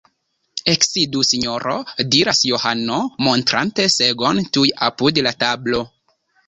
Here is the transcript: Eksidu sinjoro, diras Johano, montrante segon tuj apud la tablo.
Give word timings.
Eksidu 0.71 1.21
sinjoro, 1.31 1.75
diras 2.15 2.41
Johano, 2.53 2.99
montrante 3.29 3.89
segon 4.01 4.43
tuj 4.57 4.69
apud 4.91 5.27
la 5.29 5.39
tablo. 5.47 5.89